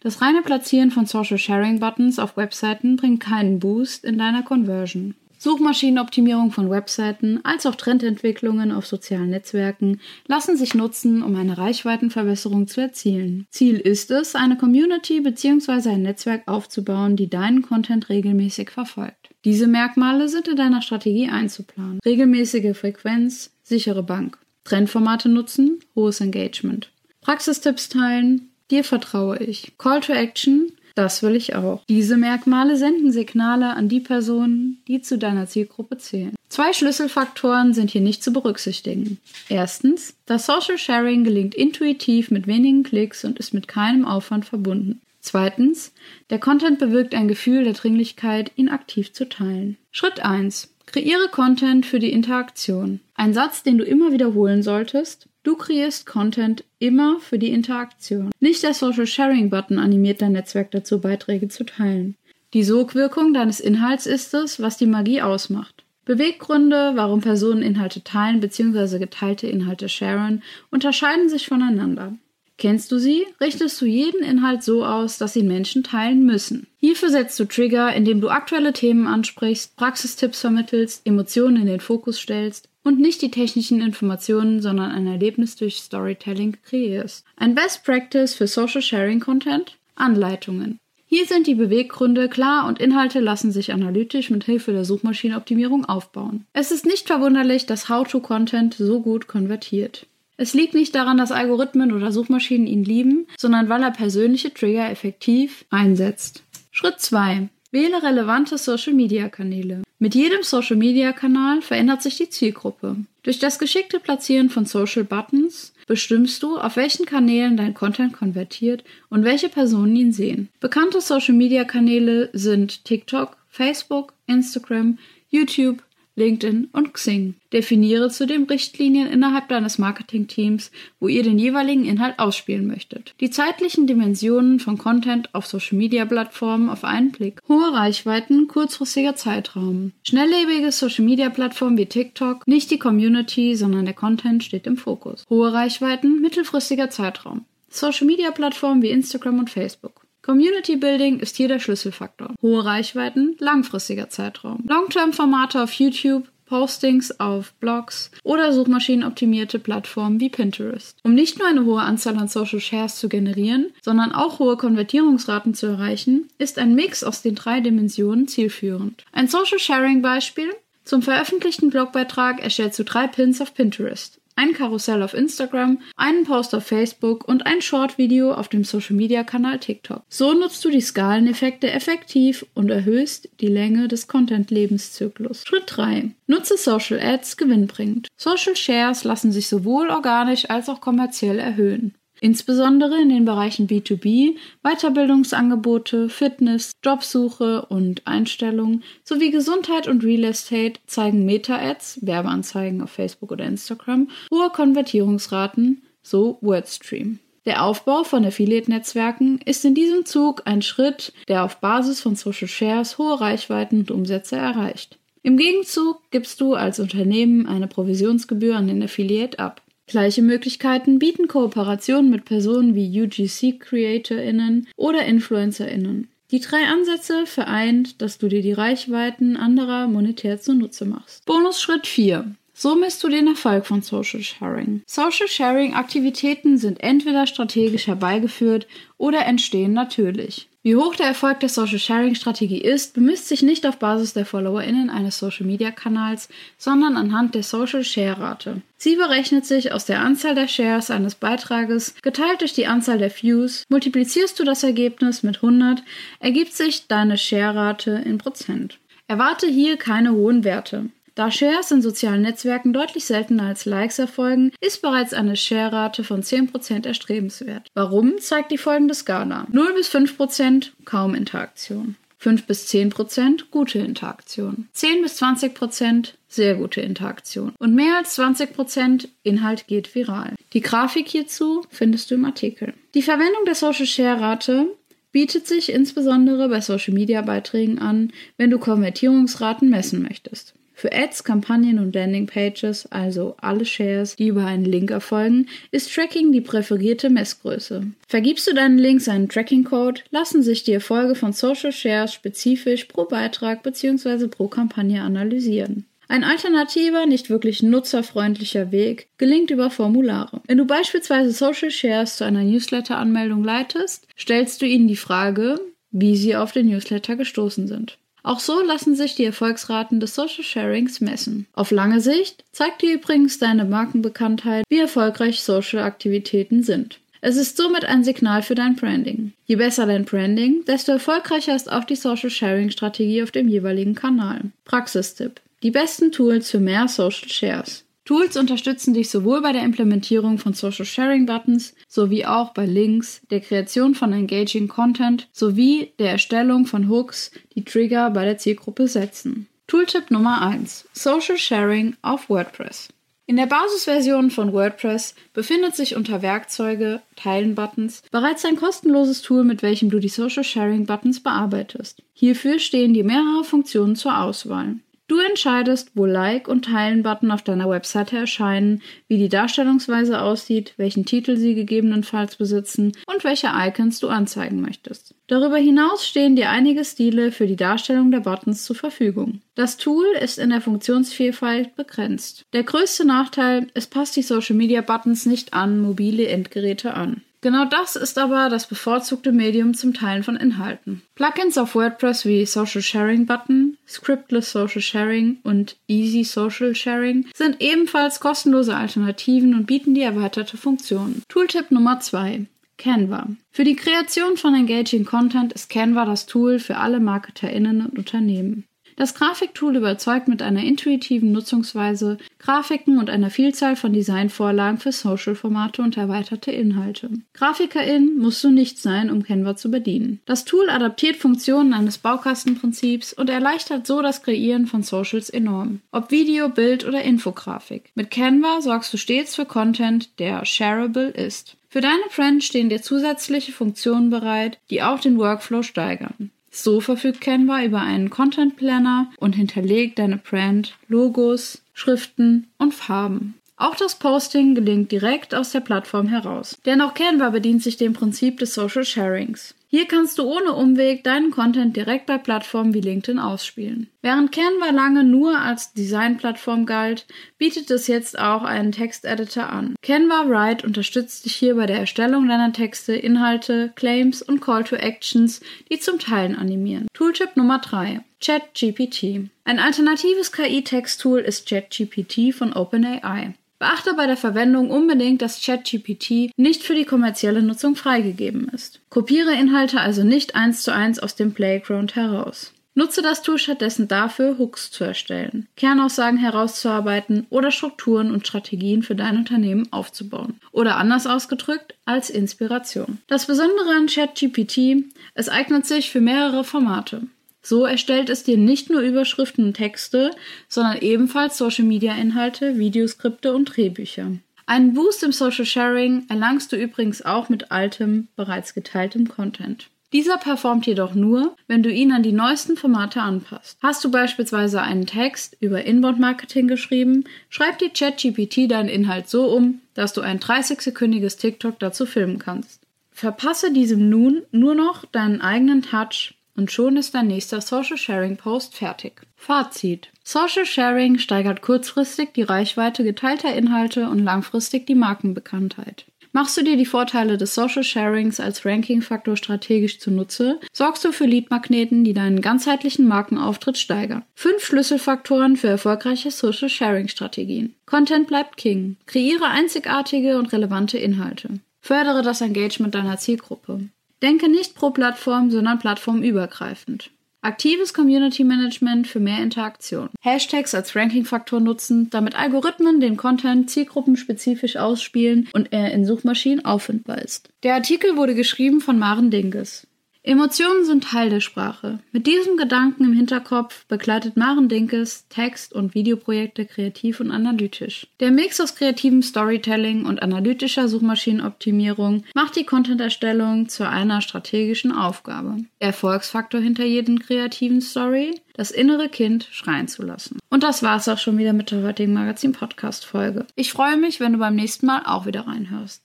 Das 0.00 0.22
reine 0.22 0.40
Platzieren 0.40 0.90
von 0.90 1.04
Social 1.04 1.36
Sharing 1.36 1.78
Buttons 1.78 2.18
auf 2.18 2.38
Webseiten 2.38 2.96
bringt 2.96 3.20
keinen 3.20 3.58
Boost 3.58 4.02
in 4.02 4.16
deiner 4.16 4.44
Conversion. 4.44 5.14
Suchmaschinenoptimierung 5.38 6.50
von 6.50 6.70
Webseiten 6.70 7.40
als 7.44 7.64
auch 7.66 7.76
Trendentwicklungen 7.76 8.72
auf 8.72 8.86
sozialen 8.86 9.30
Netzwerken 9.30 10.00
lassen 10.26 10.56
sich 10.56 10.74
nutzen, 10.74 11.22
um 11.22 11.36
eine 11.36 11.56
Reichweitenverbesserung 11.56 12.66
zu 12.66 12.80
erzielen. 12.80 13.46
Ziel 13.50 13.78
ist 13.78 14.10
es, 14.10 14.34
eine 14.34 14.56
Community 14.56 15.20
bzw. 15.20 15.90
ein 15.90 16.02
Netzwerk 16.02 16.46
aufzubauen, 16.46 17.16
die 17.16 17.30
deinen 17.30 17.62
Content 17.62 18.08
regelmäßig 18.08 18.70
verfolgt. 18.70 19.30
Diese 19.44 19.66
Merkmale 19.66 20.28
sind 20.28 20.48
in 20.48 20.56
deiner 20.56 20.82
Strategie 20.82 21.28
einzuplanen. 21.28 22.00
Regelmäßige 22.04 22.76
Frequenz, 22.76 23.52
sichere 23.62 24.02
Bank. 24.02 24.38
Trendformate 24.64 25.28
nutzen, 25.28 25.78
hohes 25.94 26.20
Engagement. 26.20 26.90
Praxistipps 27.20 27.88
teilen, 27.88 28.50
Dir 28.70 28.84
vertraue 28.84 29.38
ich. 29.38 29.72
Call 29.78 30.00
to 30.00 30.12
Action, 30.12 30.72
das 30.98 31.22
will 31.22 31.36
ich 31.36 31.54
auch. 31.54 31.84
Diese 31.88 32.16
Merkmale 32.16 32.76
senden 32.76 33.12
Signale 33.12 33.74
an 33.76 33.88
die 33.88 34.00
Personen, 34.00 34.82
die 34.88 35.00
zu 35.00 35.16
deiner 35.16 35.46
Zielgruppe 35.46 35.96
zählen. 35.98 36.34
Zwei 36.48 36.72
Schlüsselfaktoren 36.72 37.72
sind 37.72 37.90
hier 37.90 38.00
nicht 38.00 38.24
zu 38.24 38.32
berücksichtigen. 38.32 39.18
Erstens, 39.48 40.14
das 40.26 40.46
Social 40.46 40.76
Sharing 40.76 41.22
gelingt 41.22 41.54
intuitiv 41.54 42.32
mit 42.32 42.48
wenigen 42.48 42.82
Klicks 42.82 43.24
und 43.24 43.38
ist 43.38 43.54
mit 43.54 43.68
keinem 43.68 44.04
Aufwand 44.04 44.44
verbunden. 44.44 45.00
Zweitens, 45.20 45.92
der 46.30 46.40
Content 46.40 46.80
bewirkt 46.80 47.14
ein 47.14 47.28
Gefühl 47.28 47.62
der 47.62 47.74
Dringlichkeit, 47.74 48.50
ihn 48.56 48.68
aktiv 48.68 49.12
zu 49.12 49.28
teilen. 49.28 49.76
Schritt 49.92 50.24
1. 50.24 50.74
Kreiere 50.86 51.28
Content 51.30 51.86
für 51.86 52.00
die 52.00 52.12
Interaktion. 52.12 52.98
Ein 53.18 53.34
Satz, 53.34 53.64
den 53.64 53.78
du 53.78 53.84
immer 53.84 54.12
wiederholen 54.12 54.62
solltest. 54.62 55.28
Du 55.42 55.56
kreierst 55.56 56.06
Content 56.06 56.62
immer 56.78 57.18
für 57.18 57.36
die 57.36 57.50
Interaktion. 57.50 58.30
Nicht 58.38 58.62
der 58.62 58.74
Social 58.74 59.08
Sharing 59.08 59.50
Button 59.50 59.80
animiert 59.80 60.22
dein 60.22 60.32
Netzwerk 60.32 60.70
dazu, 60.70 61.00
Beiträge 61.00 61.48
zu 61.48 61.64
teilen. 61.64 62.14
Die 62.54 62.62
Sogwirkung 62.62 63.34
deines 63.34 63.58
Inhalts 63.58 64.06
ist 64.06 64.34
es, 64.34 64.62
was 64.62 64.76
die 64.76 64.86
Magie 64.86 65.20
ausmacht. 65.20 65.84
Beweggründe, 66.04 66.92
warum 66.94 67.20
Personen 67.20 67.62
Inhalte 67.62 68.04
teilen 68.04 68.38
bzw. 68.38 69.00
geteilte 69.00 69.48
Inhalte 69.48 69.88
sharen, 69.88 70.44
unterscheiden 70.70 71.28
sich 71.28 71.48
voneinander. 71.48 72.12
Kennst 72.56 72.92
du 72.92 72.98
sie, 72.98 73.26
richtest 73.40 73.80
du 73.80 73.86
jeden 73.86 74.22
Inhalt 74.22 74.62
so 74.62 74.84
aus, 74.84 75.18
dass 75.18 75.34
ihn 75.34 75.48
Menschen 75.48 75.82
teilen 75.82 76.24
müssen. 76.24 76.68
Hierfür 76.76 77.10
setzt 77.10 77.38
du 77.40 77.46
Trigger, 77.46 77.92
indem 77.94 78.20
du 78.20 78.28
aktuelle 78.28 78.72
Themen 78.72 79.08
ansprichst, 79.08 79.74
Praxistipps 79.74 80.40
vermittelst, 80.40 81.04
Emotionen 81.04 81.56
in 81.56 81.66
den 81.66 81.80
Fokus 81.80 82.20
stellst 82.20 82.68
und 82.88 82.98
nicht 82.98 83.20
die 83.20 83.30
technischen 83.30 83.82
Informationen, 83.82 84.62
sondern 84.62 84.90
ein 84.90 85.06
Erlebnis 85.06 85.56
durch 85.56 85.76
Storytelling 85.76 86.56
kreierst. 86.64 87.22
Ein 87.36 87.54
Best 87.54 87.84
Practice 87.84 88.34
für 88.34 88.46
Social 88.46 88.80
Sharing 88.80 89.20
Content? 89.20 89.76
Anleitungen. 89.94 90.78
Hier 91.04 91.26
sind 91.26 91.46
die 91.46 91.54
Beweggründe 91.54 92.30
klar 92.30 92.66
und 92.66 92.80
Inhalte 92.80 93.20
lassen 93.20 93.52
sich 93.52 93.74
analytisch 93.74 94.30
mit 94.30 94.44
Hilfe 94.44 94.72
der 94.72 94.86
Suchmaschinenoptimierung 94.86 95.84
aufbauen. 95.84 96.46
Es 96.54 96.70
ist 96.70 96.86
nicht 96.86 97.06
verwunderlich, 97.06 97.66
dass 97.66 97.90
How-to-Content 97.90 98.72
so 98.74 99.00
gut 99.00 99.26
konvertiert. 99.26 100.06
Es 100.38 100.54
liegt 100.54 100.72
nicht 100.72 100.94
daran, 100.94 101.18
dass 101.18 101.30
Algorithmen 101.30 101.92
oder 101.92 102.10
Suchmaschinen 102.10 102.66
ihn 102.66 102.84
lieben, 102.84 103.26
sondern 103.36 103.68
weil 103.68 103.82
er 103.82 103.90
persönliche 103.90 104.54
Trigger 104.54 104.90
effektiv 104.90 105.66
einsetzt. 105.68 106.42
Schritt 106.70 107.00
2. 107.00 107.50
Wähle 107.70 108.02
relevante 108.02 108.56
Social-Media-Kanäle. 108.56 109.82
Mit 110.00 110.14
jedem 110.14 110.44
Social-Media-Kanal 110.44 111.60
verändert 111.60 112.02
sich 112.02 112.16
die 112.16 112.30
Zielgruppe. 112.30 112.96
Durch 113.24 113.40
das 113.40 113.58
geschickte 113.58 113.98
Platzieren 113.98 114.48
von 114.48 114.64
Social 114.64 115.02
Buttons 115.02 115.72
bestimmst 115.88 116.42
du, 116.42 116.56
auf 116.56 116.76
welchen 116.76 117.04
Kanälen 117.04 117.56
dein 117.56 117.74
Content 117.74 118.12
konvertiert 118.12 118.84
und 119.08 119.24
welche 119.24 119.48
Personen 119.48 119.96
ihn 119.96 120.12
sehen. 120.12 120.50
Bekannte 120.60 121.00
Social-Media-Kanäle 121.00 122.30
sind 122.32 122.84
TikTok, 122.84 123.36
Facebook, 123.50 124.12
Instagram, 124.26 124.98
YouTube, 125.30 125.82
LinkedIn 126.18 126.68
und 126.72 126.92
Xing. 126.92 127.34
Definiere 127.52 128.10
zudem 128.10 128.44
Richtlinien 128.44 129.06
innerhalb 129.06 129.48
deines 129.48 129.78
Marketingteams, 129.78 130.70
wo 131.00 131.08
ihr 131.08 131.22
den 131.22 131.38
jeweiligen 131.38 131.84
Inhalt 131.84 132.18
ausspielen 132.18 132.66
möchtet. 132.66 133.14
Die 133.20 133.30
zeitlichen 133.30 133.86
Dimensionen 133.86 134.60
von 134.60 134.76
Content 134.76 135.34
auf 135.34 135.46
Social-Media-Plattformen 135.46 136.68
auf 136.68 136.84
einen 136.84 137.12
Blick. 137.12 137.40
Hohe 137.48 137.72
Reichweiten, 137.72 138.48
kurzfristiger 138.48 139.16
Zeitraum. 139.16 139.92
Schnelllebige 140.02 140.72
Social-Media-Plattformen 140.72 141.78
wie 141.78 141.86
TikTok, 141.86 142.46
nicht 142.46 142.70
die 142.70 142.78
Community, 142.78 143.56
sondern 143.56 143.86
der 143.86 143.94
Content 143.94 144.44
steht 144.44 144.66
im 144.66 144.76
Fokus. 144.76 145.24
Hohe 145.30 145.52
Reichweiten, 145.52 146.20
mittelfristiger 146.20 146.90
Zeitraum. 146.90 147.44
Social-Media-Plattformen 147.70 148.82
wie 148.82 148.90
Instagram 148.90 149.38
und 149.38 149.50
Facebook. 149.50 150.07
Community 150.28 150.76
Building 150.76 151.20
ist 151.20 151.38
hier 151.38 151.48
der 151.48 151.58
Schlüsselfaktor. 151.58 152.34
Hohe 152.42 152.62
Reichweiten, 152.62 153.34
langfristiger 153.38 154.10
Zeitraum. 154.10 154.62
Long-Term-Formate 154.68 155.62
auf 155.62 155.72
YouTube, 155.72 156.28
Postings 156.44 157.18
auf 157.18 157.54
Blogs 157.54 158.10
oder 158.24 158.52
suchmaschinenoptimierte 158.52 159.58
Plattformen 159.58 160.20
wie 160.20 160.28
Pinterest. 160.28 160.98
Um 161.02 161.14
nicht 161.14 161.38
nur 161.38 161.48
eine 161.48 161.64
hohe 161.64 161.80
Anzahl 161.80 162.18
an 162.18 162.28
Social 162.28 162.60
Shares 162.60 162.96
zu 162.96 163.08
generieren, 163.08 163.72
sondern 163.80 164.12
auch 164.12 164.38
hohe 164.38 164.58
Konvertierungsraten 164.58 165.54
zu 165.54 165.64
erreichen, 165.64 166.28
ist 166.36 166.58
ein 166.58 166.74
Mix 166.74 167.02
aus 167.02 167.22
den 167.22 167.34
drei 167.34 167.60
Dimensionen 167.60 168.28
zielführend. 168.28 169.06
Ein 169.12 169.28
Social 169.28 169.58
Sharing 169.58 170.02
Beispiel 170.02 170.50
zum 170.84 171.00
veröffentlichten 171.00 171.70
Blogbeitrag 171.70 172.42
erstellst 172.42 172.78
du 172.78 172.84
drei 172.84 173.06
Pins 173.06 173.40
auf 173.40 173.54
Pinterest 173.54 174.20
ein 174.38 174.52
Karussell 174.52 175.02
auf 175.02 175.14
Instagram, 175.14 175.80
einen 175.96 176.24
Post 176.24 176.54
auf 176.54 176.64
Facebook 176.64 177.26
und 177.26 177.44
ein 177.44 177.60
Short-Video 177.60 178.32
auf 178.32 178.48
dem 178.48 178.62
Social-Media-Kanal 178.62 179.58
TikTok. 179.58 180.02
So 180.08 180.32
nutzt 180.32 180.64
du 180.64 180.70
die 180.70 180.80
Skaleneffekte 180.80 181.70
effektiv 181.70 182.46
und 182.54 182.70
erhöhst 182.70 183.28
die 183.40 183.48
Länge 183.48 183.88
des 183.88 184.06
Content-Lebenszyklus. 184.06 185.44
Schritt 185.44 185.64
3. 185.66 186.10
Nutze 186.28 186.56
Social 186.56 187.00
Ads 187.00 187.36
gewinnbringend. 187.36 188.06
Social 188.16 188.54
Shares 188.54 189.02
lassen 189.02 189.32
sich 189.32 189.48
sowohl 189.48 189.90
organisch 189.90 190.48
als 190.48 190.68
auch 190.68 190.80
kommerziell 190.80 191.40
erhöhen. 191.40 191.94
Insbesondere 192.20 193.00
in 193.00 193.08
den 193.08 193.24
Bereichen 193.24 193.68
B2B, 193.68 194.36
Weiterbildungsangebote, 194.62 196.08
Fitness, 196.08 196.72
Jobsuche 196.84 197.66
und 197.66 198.06
Einstellungen 198.06 198.82
sowie 199.04 199.30
Gesundheit 199.30 199.88
und 199.88 200.04
Real 200.04 200.24
Estate 200.24 200.80
zeigen 200.86 201.24
Meta-Ads, 201.24 202.00
Werbeanzeigen 202.02 202.82
auf 202.82 202.90
Facebook 202.90 203.32
oder 203.32 203.44
Instagram, 203.44 204.08
hohe 204.32 204.50
Konvertierungsraten 204.50 205.82
so 206.02 206.38
WordStream. 206.40 207.18
Der 207.46 207.64
Aufbau 207.64 208.04
von 208.04 208.24
Affiliate-Netzwerken 208.24 209.40
ist 209.44 209.64
in 209.64 209.74
diesem 209.74 210.04
Zug 210.04 210.42
ein 210.44 210.60
Schritt, 210.60 211.12
der 211.28 211.44
auf 211.44 211.60
Basis 211.60 212.00
von 212.00 212.14
Social 212.14 212.48
Shares 212.48 212.98
hohe 212.98 213.20
Reichweiten 213.20 213.80
und 213.80 213.90
Umsätze 213.90 214.36
erreicht. 214.36 214.98
Im 215.22 215.36
Gegenzug 215.36 216.10
gibst 216.10 216.40
du 216.40 216.54
als 216.54 216.78
Unternehmen 216.78 217.46
eine 217.46 217.66
Provisionsgebühr 217.66 218.56
an 218.56 218.66
den 218.66 218.82
Affiliate 218.82 219.38
ab. 219.38 219.62
Gleiche 219.88 220.22
Möglichkeiten 220.22 220.98
bieten 220.98 221.26
Kooperationen 221.26 222.10
mit 222.10 222.24
Personen 222.24 222.74
wie 222.74 223.02
UGC-CreatorInnen 223.02 224.68
oder 224.76 225.04
InfluencerInnen. 225.04 226.08
Die 226.30 226.40
drei 226.40 226.66
Ansätze 226.66 227.24
vereint, 227.24 228.02
dass 228.02 228.18
du 228.18 228.28
dir 228.28 228.42
die 228.42 228.52
Reichweiten 228.52 229.36
anderer 229.36 229.88
monetär 229.88 230.40
zunutze 230.40 230.84
machst. 230.84 231.24
Bonusschritt 231.24 231.86
4. 231.86 232.34
So 232.52 232.74
misst 232.74 233.02
du 233.04 233.08
den 233.08 233.28
Erfolg 233.28 233.66
von 233.66 233.82
Social 233.82 234.20
Sharing. 234.20 234.82
Social 234.84 235.28
Sharing 235.28 235.74
Aktivitäten 235.74 236.58
sind 236.58 236.82
entweder 236.82 237.26
strategisch 237.26 237.86
herbeigeführt 237.86 238.66
oder 238.96 239.24
entstehen 239.26 239.72
natürlich. 239.72 240.48
Wie 240.68 240.76
hoch 240.76 240.94
der 240.94 241.06
Erfolg 241.06 241.40
der 241.40 241.48
Social 241.48 241.78
Sharing 241.78 242.14
Strategie 242.14 242.60
ist, 242.60 242.92
bemisst 242.92 243.26
sich 243.26 243.42
nicht 243.42 243.66
auf 243.66 243.78
Basis 243.78 244.12
der 244.12 244.26
FollowerInnen 244.26 244.90
eines 244.90 245.18
Social 245.18 245.46
Media 245.46 245.70
Kanals, 245.70 246.28
sondern 246.58 246.98
anhand 246.98 247.34
der 247.34 247.42
Social 247.42 247.82
Share 247.82 248.20
Rate. 248.20 248.60
Sie 248.76 248.96
berechnet 248.96 249.46
sich 249.46 249.72
aus 249.72 249.86
der 249.86 250.02
Anzahl 250.02 250.34
der 250.34 250.46
Shares 250.46 250.90
eines 250.90 251.14
Beitrages 251.14 251.94
geteilt 252.02 252.42
durch 252.42 252.52
die 252.52 252.66
Anzahl 252.66 252.98
der 252.98 253.10
Views. 253.10 253.64
Multiplizierst 253.70 254.38
du 254.38 254.44
das 254.44 254.62
Ergebnis 254.62 255.22
mit 255.22 255.36
100, 255.36 255.82
ergibt 256.20 256.52
sich 256.52 256.86
deine 256.86 257.16
Share 257.16 257.54
Rate 257.54 258.02
in 258.04 258.18
Prozent. 258.18 258.78
Erwarte 259.06 259.46
hier 259.46 259.78
keine 259.78 260.12
hohen 260.12 260.44
Werte. 260.44 260.90
Da 261.18 261.32
Shares 261.32 261.72
in 261.72 261.82
sozialen 261.82 262.22
Netzwerken 262.22 262.72
deutlich 262.72 263.04
seltener 263.04 263.48
als 263.48 263.64
Likes 263.64 263.98
erfolgen, 263.98 264.52
ist 264.60 264.82
bereits 264.82 265.12
eine 265.12 265.34
Share-Rate 265.34 266.04
von 266.04 266.22
10% 266.22 266.86
erstrebenswert. 266.86 267.66
Warum, 267.74 268.18
zeigt 268.20 268.52
die 268.52 268.56
folgende 268.56 268.94
Skala. 268.94 269.48
0 269.50 269.74
bis 269.74 269.92
5% 269.92 270.70
kaum 270.84 271.16
Interaktion. 271.16 271.96
5 272.18 272.46
bis 272.46 272.68
10% 272.68 273.46
gute 273.50 273.80
Interaktion. 273.80 274.68
10 274.74 275.02
bis 275.02 275.20
20% 275.20 276.12
sehr 276.28 276.54
gute 276.54 276.82
Interaktion. 276.82 277.52
Und 277.58 277.74
mehr 277.74 277.96
als 277.96 278.16
20% 278.16 279.08
Inhalt 279.24 279.66
geht 279.66 279.92
viral. 279.96 280.36
Die 280.52 280.60
Grafik 280.60 281.08
hierzu 281.08 281.64
findest 281.68 282.12
du 282.12 282.14
im 282.14 282.26
Artikel. 282.26 282.74
Die 282.94 283.02
Verwendung 283.02 283.44
der 283.44 283.56
Social 283.56 283.86
Share 283.86 284.20
Rate 284.20 284.68
bietet 285.10 285.48
sich 285.48 285.72
insbesondere 285.72 286.48
bei 286.48 286.60
Social 286.60 286.94
Media 286.94 287.22
Beiträgen 287.22 287.80
an, 287.80 288.12
wenn 288.36 288.50
du 288.50 288.60
Konvertierungsraten 288.60 289.68
messen 289.68 290.00
möchtest. 290.00 290.54
Für 290.78 290.92
Ads, 290.92 291.24
Kampagnen 291.24 291.80
und 291.80 291.92
Landingpages, 291.92 292.86
also 292.92 293.34
alle 293.40 293.64
Shares, 293.64 294.14
die 294.14 294.28
über 294.28 294.46
einen 294.46 294.64
Link 294.64 294.92
erfolgen, 294.92 295.48
ist 295.72 295.92
Tracking 295.92 296.30
die 296.30 296.40
präferierte 296.40 297.10
Messgröße. 297.10 297.82
Vergibst 298.06 298.46
du 298.46 298.54
deinen 298.54 298.78
Links 298.78 299.08
einen 299.08 299.28
Tracking-Code, 299.28 300.02
lassen 300.10 300.44
sich 300.44 300.62
die 300.62 300.74
Erfolge 300.74 301.16
von 301.16 301.32
Social 301.32 301.72
Shares 301.72 302.14
spezifisch 302.14 302.84
pro 302.84 303.06
Beitrag 303.06 303.64
bzw. 303.64 304.28
pro 304.28 304.46
Kampagne 304.46 305.02
analysieren. 305.02 305.84
Ein 306.06 306.22
alternativer, 306.22 307.06
nicht 307.06 307.28
wirklich 307.28 307.60
nutzerfreundlicher 307.60 308.70
Weg 308.70 309.08
gelingt 309.18 309.50
über 309.50 309.70
Formulare. 309.70 310.42
Wenn 310.46 310.58
du 310.58 310.64
beispielsweise 310.64 311.32
Social 311.32 311.72
Shares 311.72 312.18
zu 312.18 312.24
einer 312.24 312.44
Newsletter-Anmeldung 312.44 313.42
leitest, 313.42 314.06
stellst 314.16 314.62
du 314.62 314.66
ihnen 314.66 314.86
die 314.86 314.94
Frage, 314.94 315.60
wie 315.90 316.16
sie 316.16 316.36
auf 316.36 316.52
den 316.52 316.68
Newsletter 316.68 317.16
gestoßen 317.16 317.66
sind. 317.66 317.98
Auch 318.28 318.40
so 318.40 318.60
lassen 318.60 318.94
sich 318.94 319.14
die 319.14 319.24
Erfolgsraten 319.24 320.00
des 320.00 320.14
Social 320.14 320.44
Sharings 320.44 321.00
messen. 321.00 321.46
Auf 321.54 321.70
lange 321.70 322.02
Sicht 322.02 322.44
zeigt 322.52 322.82
dir 322.82 322.92
übrigens 322.92 323.38
deine 323.38 323.64
Markenbekanntheit, 323.64 324.66
wie 324.68 324.80
erfolgreich 324.80 325.40
Social-Aktivitäten 325.40 326.62
sind. 326.62 327.00
Es 327.22 327.38
ist 327.38 327.56
somit 327.56 327.86
ein 327.86 328.04
Signal 328.04 328.42
für 328.42 328.54
dein 328.54 328.76
Branding. 328.76 329.32
Je 329.46 329.56
besser 329.56 329.86
dein 329.86 330.04
Branding, 330.04 330.62
desto 330.66 330.92
erfolgreicher 330.92 331.56
ist 331.56 331.72
auch 331.72 331.84
die 331.84 331.96
Social 331.96 332.28
Sharing 332.28 332.68
Strategie 332.68 333.22
auf 333.22 333.30
dem 333.30 333.48
jeweiligen 333.48 333.94
Kanal. 333.94 334.42
Praxistipp. 334.66 335.40
Die 335.62 335.70
besten 335.70 336.12
Tools 336.12 336.50
für 336.50 336.60
mehr 336.60 336.86
Social 336.86 337.30
Shares. 337.30 337.86
Tools 338.08 338.38
unterstützen 338.38 338.94
dich 338.94 339.10
sowohl 339.10 339.42
bei 339.42 339.52
der 339.52 339.64
Implementierung 339.64 340.38
von 340.38 340.54
Social 340.54 340.86
Sharing 340.86 341.26
Buttons 341.26 341.74
sowie 341.88 342.24
auch 342.24 342.54
bei 342.54 342.64
Links, 342.64 343.20
der 343.30 343.40
Kreation 343.40 343.94
von 343.94 344.14
Engaging 344.14 344.66
Content 344.66 345.28
sowie 345.30 345.92
der 345.98 346.12
Erstellung 346.12 346.64
von 346.64 346.88
Hooks, 346.88 347.32
die 347.54 347.66
Trigger 347.66 348.08
bei 348.08 348.24
der 348.24 348.38
Zielgruppe 348.38 348.88
setzen. 348.88 349.46
Tooltip 349.66 350.10
Nummer 350.10 350.40
1: 350.40 350.88
Social 350.94 351.36
Sharing 351.36 351.96
auf 352.00 352.30
WordPress. 352.30 352.88
In 353.26 353.36
der 353.36 353.44
Basisversion 353.44 354.30
von 354.30 354.54
WordPress 354.54 355.14
befindet 355.34 355.76
sich 355.76 355.94
unter 355.94 356.22
Werkzeuge, 356.22 357.02
Teilen 357.14 357.54
Buttons 357.54 358.00
bereits 358.10 358.42
ein 358.46 358.56
kostenloses 358.56 359.20
Tool, 359.20 359.44
mit 359.44 359.60
welchem 359.60 359.90
du 359.90 359.98
die 359.98 360.08
Social 360.08 360.44
Sharing 360.44 360.86
Buttons 360.86 361.22
bearbeitest. 361.22 362.02
Hierfür 362.14 362.58
stehen 362.58 362.94
dir 362.94 363.04
mehrere 363.04 363.44
Funktionen 363.44 363.96
zur 363.96 364.18
Auswahl. 364.18 364.76
Du 365.08 365.18
entscheidest, 365.20 365.92
wo 365.94 366.04
Like- 366.04 366.48
und 366.48 366.66
Teilen-Button 366.66 367.30
auf 367.30 367.40
deiner 367.40 367.70
Webseite 367.70 368.18
erscheinen, 368.18 368.82
wie 369.08 369.16
die 369.16 369.30
Darstellungsweise 369.30 370.20
aussieht, 370.20 370.74
welchen 370.76 371.06
Titel 371.06 371.38
sie 371.38 371.54
gegebenenfalls 371.54 372.36
besitzen 372.36 372.92
und 373.06 373.24
welche 373.24 373.48
Icons 373.54 374.00
du 374.00 374.08
anzeigen 374.08 374.60
möchtest. 374.60 375.14
Darüber 375.26 375.56
hinaus 375.56 376.06
stehen 376.06 376.36
dir 376.36 376.50
einige 376.50 376.84
Stile 376.84 377.32
für 377.32 377.46
die 377.46 377.56
Darstellung 377.56 378.10
der 378.10 378.20
Buttons 378.20 378.64
zur 378.64 378.76
Verfügung. 378.76 379.40
Das 379.54 379.78
Tool 379.78 380.06
ist 380.22 380.38
in 380.38 380.50
der 380.50 380.60
Funktionsvielfalt 380.60 381.74
begrenzt. 381.74 382.44
Der 382.52 382.64
größte 382.64 383.06
Nachteil, 383.06 383.68
es 383.72 383.86
passt 383.86 384.14
die 384.14 384.22
Social 384.22 384.56
Media 384.56 384.82
Buttons 384.82 385.24
nicht 385.24 385.54
an 385.54 385.80
mobile 385.80 386.26
Endgeräte 386.26 386.92
an. 386.92 387.22
Genau 387.40 387.64
das 387.64 387.94
ist 387.94 388.18
aber 388.18 388.48
das 388.48 388.66
bevorzugte 388.66 389.30
Medium 389.30 389.74
zum 389.74 389.94
Teilen 389.94 390.24
von 390.24 390.36
Inhalten. 390.36 391.02
Plugins 391.14 391.56
auf 391.56 391.74
WordPress 391.74 392.24
wie 392.24 392.44
Social 392.46 392.82
Sharing 392.82 393.26
Button, 393.26 393.76
Scriptless 393.86 394.50
Social 394.50 394.82
Sharing 394.82 395.38
und 395.44 395.76
Easy 395.86 396.24
Social 396.24 396.74
Sharing 396.74 397.26
sind 397.34 397.60
ebenfalls 397.60 398.18
kostenlose 398.18 398.74
Alternativen 398.74 399.54
und 399.54 399.66
bieten 399.66 399.94
die 399.94 400.02
erweiterte 400.02 400.56
Funktion. 400.56 401.22
Tooltip 401.28 401.70
Nummer 401.70 402.00
2. 402.00 402.46
Canva. 402.78 403.28
Für 403.50 403.64
die 403.64 403.76
Kreation 403.76 404.36
von 404.36 404.54
engaging 404.54 405.04
Content 405.04 405.52
ist 405.52 405.68
Canva 405.68 406.04
das 406.04 406.26
Tool 406.26 406.58
für 406.60 406.76
alle 406.76 407.00
MarketerInnen 407.00 407.84
und 407.84 407.98
Unternehmen. 407.98 408.67
Das 408.98 409.14
Grafiktool 409.14 409.76
überzeugt 409.76 410.26
mit 410.26 410.42
einer 410.42 410.64
intuitiven 410.64 411.30
Nutzungsweise, 411.30 412.18
Grafiken 412.40 412.98
und 412.98 413.08
einer 413.10 413.30
Vielzahl 413.30 413.76
von 413.76 413.92
Designvorlagen 413.92 414.80
für 414.80 414.90
Social-Formate 414.90 415.82
und 415.82 415.96
erweiterte 415.96 416.50
Inhalte. 416.50 417.10
Grafikerin 417.32 418.18
musst 418.18 418.42
du 418.42 418.50
nicht 418.50 418.76
sein, 418.76 419.08
um 419.08 419.22
Canva 419.22 419.54
zu 419.54 419.70
bedienen. 419.70 420.18
Das 420.26 420.44
Tool 420.44 420.68
adaptiert 420.68 421.14
Funktionen 421.14 421.74
eines 421.74 421.98
Baukastenprinzips 421.98 423.12
und 423.12 423.30
erleichtert 423.30 423.86
so 423.86 424.02
das 424.02 424.24
Kreieren 424.24 424.66
von 424.66 424.82
Socials 424.82 425.30
enorm. 425.30 425.80
Ob 425.92 426.10
Video, 426.10 426.48
Bild 426.48 426.84
oder 426.84 427.02
Infografik. 427.02 427.92
Mit 427.94 428.10
Canva 428.10 428.62
sorgst 428.62 428.92
du 428.92 428.96
stets 428.96 429.36
für 429.36 429.46
Content, 429.46 430.18
der 430.18 430.44
shareable 430.44 431.10
ist. 431.10 431.56
Für 431.68 431.80
deine 431.80 432.08
Friends 432.10 432.46
stehen 432.46 432.68
dir 432.68 432.82
zusätzliche 432.82 433.52
Funktionen 433.52 434.10
bereit, 434.10 434.58
die 434.70 434.82
auch 434.82 434.98
den 434.98 435.18
Workflow 435.18 435.62
steigern. 435.62 436.32
So 436.60 436.80
verfügt 436.80 437.20
Canva 437.20 437.62
über 437.62 437.80
einen 437.80 438.10
Content 438.10 438.56
Planner 438.56 439.12
und 439.18 439.36
hinterlegt 439.36 440.00
deine 440.00 440.16
Brand, 440.16 440.76
Logos, 440.88 441.62
Schriften 441.72 442.48
und 442.58 442.74
Farben. 442.74 443.34
Auch 443.60 443.74
das 443.74 443.96
Posting 443.96 444.54
gelingt 444.54 444.92
direkt 444.92 445.34
aus 445.34 445.50
der 445.50 445.60
Plattform 445.60 446.06
heraus. 446.06 446.56
Denn 446.64 446.80
auch 446.80 446.94
Canva 446.94 447.30
bedient 447.30 447.60
sich 447.60 447.76
dem 447.76 447.92
Prinzip 447.92 448.38
des 448.38 448.54
Social 448.54 448.84
Sharings. 448.84 449.56
Hier 449.66 449.86
kannst 449.86 450.18
du 450.18 450.22
ohne 450.22 450.54
Umweg 450.54 451.02
deinen 451.04 451.32
Content 451.32 451.76
direkt 451.76 452.06
bei 452.06 452.16
Plattformen 452.18 452.72
wie 452.72 452.80
LinkedIn 452.80 453.18
ausspielen. 453.18 453.90
Während 454.00 454.30
Canva 454.32 454.70
lange 454.70 455.02
nur 455.02 455.38
als 455.38 455.74
Designplattform 455.74 456.66
galt, 456.66 457.06
bietet 457.36 457.70
es 457.70 457.88
jetzt 457.88 458.18
auch 458.18 458.44
einen 458.44 458.72
Texteditor 458.72 459.50
an. 459.50 459.74
Canva 459.82 460.28
Write 460.28 460.64
unterstützt 460.64 461.26
dich 461.26 461.34
hier 461.34 461.56
bei 461.56 461.66
der 461.66 461.80
Erstellung 461.80 462.28
deiner 462.28 462.52
Texte, 462.52 462.94
Inhalte, 462.94 463.72
Claims 463.74 464.22
und 464.22 464.40
Call 464.40 464.64
to 464.64 464.76
Actions, 464.76 465.40
die 465.70 465.80
zum 465.80 465.98
Teilen 465.98 466.36
animieren. 466.36 466.86
Tooltip 466.94 467.36
Nummer 467.36 467.58
3. 467.58 468.00
ChatGPT. 468.20 469.28
Ein 469.44 469.58
alternatives 469.58 470.32
KI-Texttool 470.32 471.20
ist 471.20 471.48
ChatGPT 471.48 472.32
von 472.32 472.52
OpenAI. 472.54 473.34
Beachte 473.58 473.94
bei 473.94 474.06
der 474.06 474.16
Verwendung 474.16 474.70
unbedingt, 474.70 475.20
dass 475.20 475.44
ChatGPT 475.44 476.30
nicht 476.36 476.62
für 476.62 476.74
die 476.74 476.84
kommerzielle 476.84 477.42
Nutzung 477.42 477.74
freigegeben 477.74 478.48
ist. 478.48 478.80
Kopiere 478.88 479.32
Inhalte 479.32 479.80
also 479.80 480.04
nicht 480.04 480.36
eins 480.36 480.62
zu 480.62 480.72
eins 480.72 480.98
aus 480.98 481.16
dem 481.16 481.34
Playground 481.34 481.96
heraus. 481.96 482.52
Nutze 482.78 483.02
das 483.02 483.22
Tool 483.22 483.38
stattdessen 483.38 483.88
dafür, 483.88 484.38
Hooks 484.38 484.70
zu 484.70 484.84
erstellen, 484.84 485.48
Kernaussagen 485.56 486.16
herauszuarbeiten 486.16 487.26
oder 487.28 487.50
Strukturen 487.50 488.12
und 488.12 488.24
Strategien 488.24 488.84
für 488.84 488.94
dein 488.94 489.16
Unternehmen 489.16 489.66
aufzubauen. 489.72 490.38
Oder 490.52 490.76
anders 490.76 491.08
ausgedrückt, 491.08 491.74
als 491.86 492.08
Inspiration. 492.08 492.98
Das 493.08 493.26
Besondere 493.26 493.70
an 493.76 493.88
ChatGPT, 493.88 494.84
es 495.14 495.28
eignet 495.28 495.66
sich 495.66 495.90
für 495.90 496.00
mehrere 496.00 496.44
Formate. 496.44 497.02
So 497.48 497.64
erstellt 497.64 498.10
es 498.10 498.24
dir 498.24 498.36
nicht 498.36 498.68
nur 498.68 498.82
Überschriften 498.82 499.42
und 499.42 499.54
Texte, 499.54 500.10
sondern 500.48 500.82
ebenfalls 500.82 501.38
Social-Media-Inhalte, 501.38 502.58
Videoskripte 502.58 503.32
und 503.34 503.46
Drehbücher. 503.46 504.12
Einen 504.44 504.74
Boost 504.74 505.02
im 505.02 505.12
Social 505.12 505.46
Sharing 505.46 506.04
erlangst 506.10 506.52
du 506.52 506.56
übrigens 506.56 507.00
auch 507.00 507.30
mit 507.30 507.50
altem, 507.50 508.08
bereits 508.16 508.52
geteiltem 508.52 509.08
Content. 509.08 509.70
Dieser 509.94 510.18
performt 510.18 510.66
jedoch 510.66 510.94
nur, 510.94 511.36
wenn 511.46 511.62
du 511.62 511.72
ihn 511.72 511.90
an 511.90 512.02
die 512.02 512.12
neuesten 512.12 512.58
Formate 512.58 513.00
anpasst. 513.00 513.56
Hast 513.62 513.82
du 513.82 513.90
beispielsweise 513.90 514.60
einen 514.60 514.84
Text 514.84 515.34
über 515.40 515.64
Inbound-Marketing 515.64 516.48
geschrieben, 516.48 517.04
schreib 517.30 517.58
die 517.60 517.70
ChatGPT 517.70 518.50
deinen 518.50 518.68
Inhalt 518.68 519.08
so 519.08 519.24
um, 519.24 519.62
dass 519.72 519.94
du 519.94 520.02
ein 520.02 520.20
30-sekündiges 520.20 521.18
TikTok 521.18 521.58
dazu 521.58 521.86
filmen 521.86 522.18
kannst. 522.18 522.60
Verpasse 522.90 523.54
diesem 523.54 523.88
nun 523.88 524.24
nur 524.32 524.54
noch 524.54 524.84
deinen 524.84 525.22
eigenen 525.22 525.62
Touch 525.62 526.17
und 526.38 526.50
schon 526.50 526.76
ist 526.76 526.94
dein 526.94 527.08
nächster 527.08 527.40
Social 527.40 527.76
Sharing 527.76 528.16
Post 528.16 528.54
fertig. 528.54 529.02
Fazit. 529.16 529.88
Social 530.04 530.46
Sharing 530.46 530.98
steigert 530.98 531.42
kurzfristig 531.42 532.14
die 532.14 532.22
Reichweite 532.22 532.84
geteilter 532.84 533.34
Inhalte 533.34 533.90
und 533.90 533.98
langfristig 533.98 534.66
die 534.66 534.76
Markenbekanntheit. 534.76 535.84
Machst 536.12 536.36
du 536.38 536.42
dir 536.42 536.56
die 536.56 536.64
Vorteile 536.64 537.18
des 537.18 537.34
Social 537.34 537.62
Sharings 537.62 538.18
als 538.18 538.46
Ranking-Faktor 538.46 539.16
strategisch 539.16 539.78
zunutze, 539.78 540.40
sorgst 540.52 540.84
du 540.84 540.92
für 540.92 541.04
Lead-Magneten, 541.04 541.84
die 541.84 541.92
deinen 541.92 542.22
ganzheitlichen 542.22 542.88
Markenauftritt 542.88 543.58
steigern. 543.58 544.04
Fünf 544.14 544.44
Schlüsselfaktoren 544.44 545.36
für 545.36 545.48
erfolgreiche 545.48 546.10
Social 546.10 546.48
Sharing-Strategien. 546.48 547.54
Content 547.66 548.06
bleibt 548.06 548.36
King. 548.38 548.76
Kreiere 548.86 549.26
einzigartige 549.26 550.18
und 550.18 550.32
relevante 550.32 550.78
Inhalte. 550.78 551.40
Fördere 551.60 552.02
das 552.02 552.22
Engagement 552.22 552.74
deiner 552.74 552.96
Zielgruppe. 552.96 553.68
Denke 554.02 554.28
nicht 554.28 554.54
pro 554.54 554.70
Plattform, 554.70 555.30
sondern 555.30 555.58
plattformübergreifend. 555.58 556.90
Aktives 557.20 557.74
Community 557.74 558.22
Management 558.22 558.86
für 558.86 559.00
mehr 559.00 559.20
Interaktion. 559.22 559.90
Hashtags 560.00 560.54
als 560.54 560.76
Ranking-Faktor 560.76 561.40
nutzen, 561.40 561.90
damit 561.90 562.16
Algorithmen 562.16 562.80
den 562.80 562.96
Content 562.96 563.50
zielgruppenspezifisch 563.50 564.56
ausspielen 564.56 565.28
und 565.32 565.52
er 565.52 565.72
in 565.72 565.84
Suchmaschinen 565.84 566.44
auffindbar 566.44 566.98
ist. 566.98 567.28
Der 567.42 567.54
Artikel 567.54 567.96
wurde 567.96 568.14
geschrieben 568.14 568.60
von 568.60 568.78
Maren 568.78 569.10
Dinges. 569.10 569.67
Emotionen 570.08 570.64
sind 570.64 570.84
Teil 570.84 571.10
der 571.10 571.20
Sprache. 571.20 571.80
Mit 571.92 572.06
diesem 572.06 572.38
Gedanken 572.38 572.84
im 572.84 572.94
Hinterkopf 572.94 573.66
begleitet 573.66 574.16
Maren 574.16 574.48
Dinkes 574.48 575.06
Text- 575.10 575.52
und 575.52 575.74
Videoprojekte 575.74 576.46
kreativ 576.46 577.00
und 577.00 577.10
analytisch. 577.10 577.86
Der 578.00 578.10
Mix 578.10 578.40
aus 578.40 578.54
kreativem 578.54 579.02
Storytelling 579.02 579.84
und 579.84 580.02
analytischer 580.02 580.66
Suchmaschinenoptimierung 580.66 582.04
macht 582.14 582.36
die 582.36 582.44
Content-Erstellung 582.44 583.50
zu 583.50 583.68
einer 583.68 584.00
strategischen 584.00 584.72
Aufgabe. 584.72 585.44
Erfolgsfaktor 585.58 586.40
hinter 586.40 586.64
jedem 586.64 587.00
kreativen 587.00 587.60
Story? 587.60 588.18
Das 588.32 588.50
innere 588.50 588.88
Kind 588.88 589.28
schreien 589.32 589.68
zu 589.68 589.82
lassen. 589.82 590.20
Und 590.30 590.42
das 590.42 590.62
war's 590.62 590.88
auch 590.88 590.98
schon 590.98 591.18
wieder 591.18 591.32
mit 591.32 591.50
der 591.50 591.64
heutigen 591.64 591.92
Magazin-Podcast-Folge. 591.92 593.26
Ich 593.34 593.52
freue 593.52 593.76
mich, 593.76 593.98
wenn 593.98 594.12
du 594.12 594.20
beim 594.20 594.36
nächsten 594.36 594.64
Mal 594.64 594.82
auch 594.86 595.06
wieder 595.06 595.26
reinhörst. 595.26 595.82